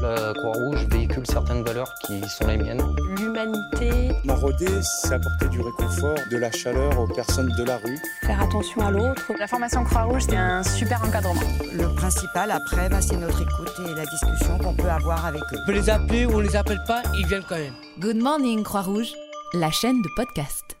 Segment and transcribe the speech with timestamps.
[0.00, 2.82] La Croix-Rouge véhicule certaines valeurs qui sont les miennes.
[3.16, 4.12] L'humanité.
[4.24, 7.98] Marauder, c'est apporter du réconfort, de la chaleur aux personnes de la rue.
[8.22, 9.32] Faire attention à l'autre.
[9.38, 11.40] La formation Croix-Rouge, c'est un super encadrement.
[11.72, 15.58] Le principal après, bah, c'est notre écoute et la discussion qu'on peut avoir avec eux.
[15.62, 17.74] On peut les appeler ou on les appelle pas, ils viennent quand même.
[17.98, 19.12] Good Morning Croix-Rouge,
[19.54, 20.77] la chaîne de podcast.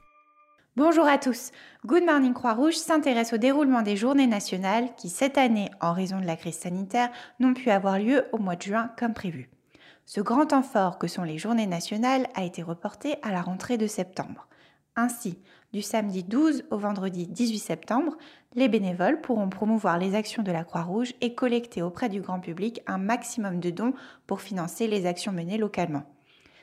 [0.78, 1.50] Bonjour à tous.
[1.86, 6.24] Good Morning Croix-Rouge s'intéresse au déroulement des journées nationales qui, cette année, en raison de
[6.24, 9.50] la crise sanitaire, n'ont pu avoir lieu au mois de juin comme prévu.
[10.06, 13.76] Ce grand temps fort que sont les journées nationales a été reporté à la rentrée
[13.76, 14.46] de septembre.
[14.94, 15.40] Ainsi,
[15.72, 18.16] du samedi 12 au vendredi 18 septembre,
[18.54, 22.82] les bénévoles pourront promouvoir les actions de la Croix-Rouge et collecter auprès du grand public
[22.86, 23.94] un maximum de dons
[24.28, 26.04] pour financer les actions menées localement.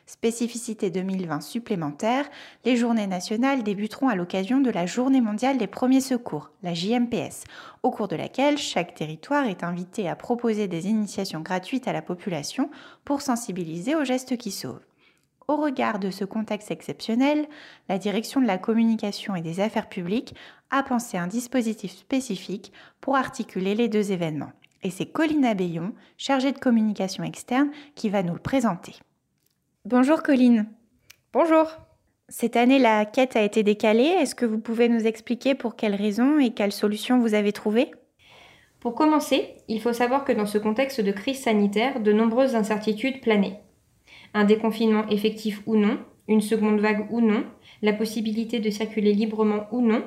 [0.07, 2.29] Spécificité 2020 supplémentaire,
[2.63, 7.43] les journées nationales débuteront à l'occasion de la Journée mondiale des premiers secours, la JMPS,
[7.81, 12.03] au cours de laquelle chaque territoire est invité à proposer des initiations gratuites à la
[12.03, 12.69] population
[13.03, 14.85] pour sensibiliser aux gestes qui sauvent.
[15.47, 17.47] Au regard de ce contexte exceptionnel,
[17.89, 20.35] la direction de la communication et des affaires publiques
[20.69, 24.53] a pensé un dispositif spécifique pour articuler les deux événements.
[24.83, 28.93] Et c'est Colline Abbayon, chargée de communication externe, qui va nous le présenter.
[29.87, 30.65] Bonjour Colline.
[31.31, 31.67] Bonjour.
[32.27, 34.15] Cette année, la quête a été décalée.
[34.19, 37.91] Est-ce que vous pouvez nous expliquer pour quelles raisons et quelles solutions vous avez trouvées?
[38.79, 43.21] Pour commencer, il faut savoir que dans ce contexte de crise sanitaire, de nombreuses incertitudes
[43.21, 43.61] planaient.
[44.33, 47.43] Un déconfinement effectif ou non, une seconde vague ou non,
[47.83, 50.03] la possibilité de circuler librement ou non,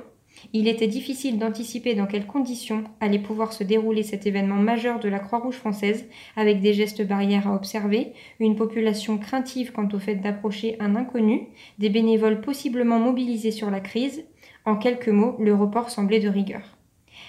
[0.53, 5.09] il était difficile d'anticiper dans quelles conditions allait pouvoir se dérouler cet événement majeur de
[5.09, 10.17] la Croix-Rouge française, avec des gestes barrières à observer, une population craintive quant au fait
[10.17, 14.25] d'approcher un inconnu, des bénévoles possiblement mobilisés sur la crise.
[14.65, 16.79] En quelques mots, le report semblait de rigueur.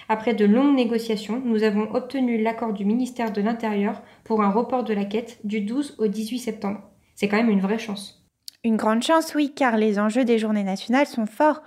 [0.08, 4.84] Après de longues négociations, nous avons obtenu l'accord du ministère de l'Intérieur pour un report
[4.84, 6.80] de la quête du 12 au 18 septembre.
[7.14, 8.20] C'est quand même une vraie chance.
[8.62, 11.62] Une grande chance, oui, car les enjeux des journées nationales sont forts.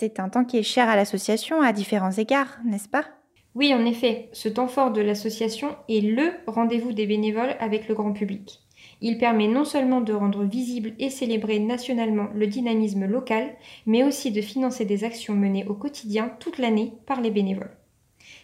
[0.00, 3.04] C'est un temps qui est cher à l'association à différents égards, n'est-ce pas?
[3.56, 7.96] Oui, en effet, ce temps fort de l'association est le rendez-vous des bénévoles avec le
[7.96, 8.60] grand public.
[9.00, 13.56] Il permet non seulement de rendre visible et célébrer nationalement le dynamisme local,
[13.86, 17.76] mais aussi de financer des actions menées au quotidien toute l'année par les bénévoles.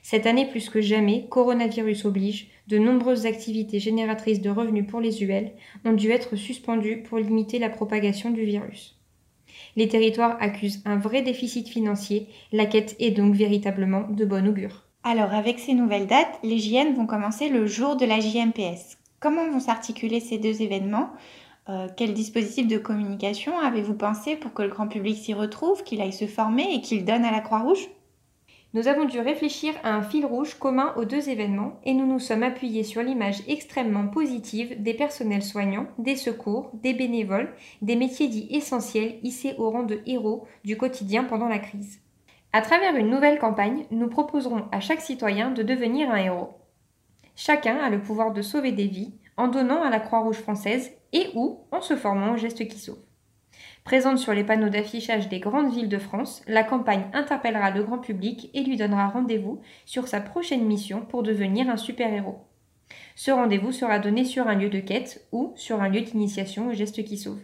[0.03, 5.22] Cette année plus que jamais, coronavirus oblige, de nombreuses activités génératrices de revenus pour les
[5.22, 5.53] UL
[5.84, 8.98] ont dû être suspendues pour limiter la propagation du virus.
[9.76, 14.84] Les territoires accusent un vrai déficit financier, la quête est donc véritablement de bon augure.
[15.03, 18.98] Alors avec ces nouvelles dates, les JN vont commencer le jour de la JMPS.
[19.20, 21.10] Comment vont s'articuler ces deux événements?
[21.69, 26.00] Euh, Quel dispositif de communication avez-vous pensé pour que le grand public s'y retrouve, qu'il
[26.00, 27.88] aille se former et qu'il donne à la Croix-Rouge?
[28.75, 32.19] Nous avons dû réfléchir à un fil rouge commun aux deux événements et nous nous
[32.19, 38.27] sommes appuyés sur l'image extrêmement positive des personnels soignants, des secours, des bénévoles, des métiers
[38.27, 42.01] dits essentiels hissés au rang de héros du quotidien pendant la crise.
[42.53, 46.59] À travers une nouvelle campagne, nous proposerons à chaque citoyen de devenir un héros.
[47.37, 51.29] Chacun a le pouvoir de sauver des vies en donnant à la Croix-Rouge française et
[51.37, 53.03] ou en se formant aux gestes qui sauvent.
[53.84, 57.99] Présente sur les panneaux d'affichage des grandes villes de France, la campagne interpellera le grand
[57.99, 62.39] public et lui donnera rendez-vous sur sa prochaine mission pour devenir un super-héros.
[63.15, 66.73] Ce rendez-vous sera donné sur un lieu de quête ou sur un lieu d'initiation au
[66.73, 67.41] geste qui sauve.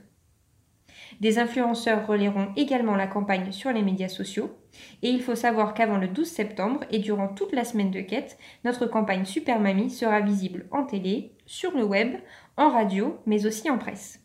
[1.21, 4.57] Des influenceurs relayeront également la campagne sur les médias sociaux.
[5.03, 8.39] Et il faut savoir qu'avant le 12 septembre et durant toute la semaine de quête,
[8.65, 12.17] notre campagne Super Mamie sera visible en télé, sur le web,
[12.57, 14.21] en radio, mais aussi en presse.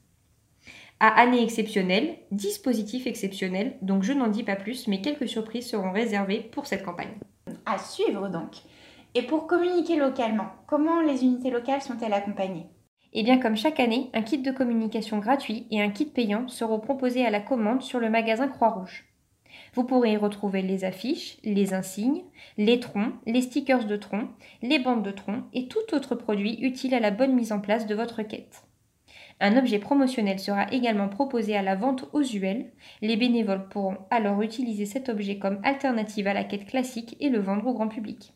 [1.01, 5.91] À année exceptionnelle, dispositif exceptionnel, donc je n'en dis pas plus, mais quelques surprises seront
[5.91, 7.17] réservées pour cette campagne.
[7.65, 8.55] À suivre donc.
[9.13, 12.67] Et pour communiquer localement, comment les unités locales sont-elles accompagnées?
[13.11, 16.79] Eh bien, comme chaque année, un kit de communication gratuit et un kit payant seront
[16.79, 19.05] proposés à la commande sur le magasin Croix-Rouge.
[19.73, 22.23] Vous pourrez y retrouver les affiches, les insignes,
[22.57, 24.29] les troncs, les stickers de tronc,
[24.61, 27.85] les bandes de tronc et tout autre produit utile à la bonne mise en place
[27.85, 28.63] de votre quête.
[29.41, 32.71] Un objet promotionnel sera également proposé à la vente aux UL.
[33.01, 37.39] Les bénévoles pourront alors utiliser cet objet comme alternative à la quête classique et le
[37.39, 38.33] vendre au grand public.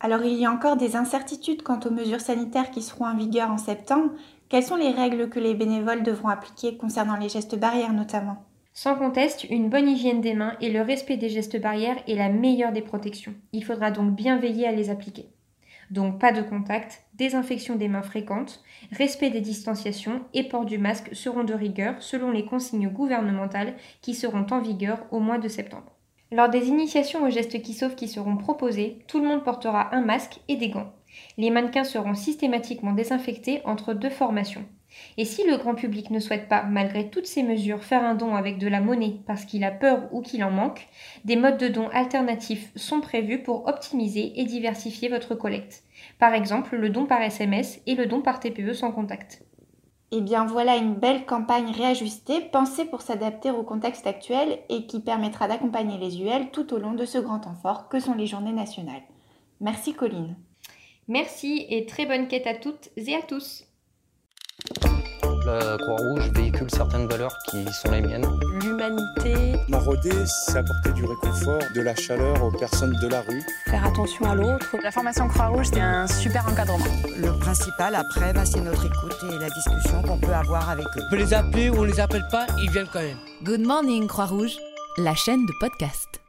[0.00, 3.50] Alors il y a encore des incertitudes quant aux mesures sanitaires qui seront en vigueur
[3.50, 4.10] en septembre.
[4.48, 8.44] Quelles sont les règles que les bénévoles devront appliquer concernant les gestes barrières notamment?
[8.72, 12.28] Sans conteste, une bonne hygiène des mains et le respect des gestes barrières est la
[12.28, 13.34] meilleure des protections.
[13.52, 15.28] Il faudra donc bien veiller à les appliquer.
[15.90, 21.14] Donc pas de contact, désinfection des mains fréquentes, respect des distanciations et port du masque
[21.14, 25.92] seront de rigueur selon les consignes gouvernementales qui seront en vigueur au mois de septembre.
[26.32, 30.00] Lors des initiations aux gestes qui sauvent qui seront proposées, tout le monde portera un
[30.00, 30.92] masque et des gants.
[31.38, 34.64] Les mannequins seront systématiquement désinfectés entre deux formations.
[35.16, 38.34] Et si le grand public ne souhaite pas, malgré toutes ces mesures, faire un don
[38.34, 40.86] avec de la monnaie parce qu'il a peur ou qu'il en manque,
[41.24, 45.82] des modes de dons alternatifs sont prévus pour optimiser et diversifier votre collecte.
[46.18, 49.42] Par exemple, le don par SMS et le don par TPE sans contact.
[50.16, 55.00] Eh bien voilà une belle campagne réajustée, pensée pour s'adapter au contexte actuel et qui
[55.00, 58.26] permettra d'accompagner les UL tout au long de ce grand temps fort que sont les
[58.26, 59.02] journées nationales.
[59.60, 60.36] Merci Colline.
[61.08, 63.64] Merci et très bonne quête à toutes et à tous.
[65.44, 68.26] La Croix-Rouge véhicule certaines valeurs qui sont les miennes.
[68.62, 73.42] L'humanité, Marauder, c'est apporter du réconfort, de la chaleur aux personnes de la rue.
[73.66, 74.74] faire attention à l'autre.
[74.82, 76.86] La formation Croix-Rouge, c'est un super encadrement.
[77.18, 81.02] Le principal après, bah, c'est notre écoute et la discussion qu'on peut avoir avec eux.
[81.06, 83.18] On peut les appeler ou on les appelle pas, ils viennent quand même.
[83.42, 84.56] Good Morning Croix-Rouge,
[84.96, 86.23] la chaîne de podcast.